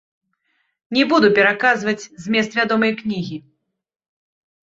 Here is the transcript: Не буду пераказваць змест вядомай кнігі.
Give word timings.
Не 0.95 1.03
буду 1.09 1.27
пераказваць 1.39 2.09
змест 2.27 2.51
вядомай 2.59 2.91
кнігі. 3.01 3.37